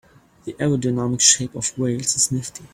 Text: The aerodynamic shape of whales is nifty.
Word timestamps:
The 0.45 0.53
aerodynamic 0.53 1.21
shape 1.21 1.53
of 1.53 1.77
whales 1.77 2.15
is 2.15 2.31
nifty. 2.31 2.63